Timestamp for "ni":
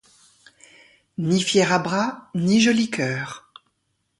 1.19-1.39, 2.33-2.59